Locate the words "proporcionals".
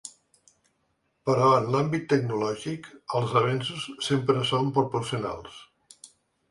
4.81-5.65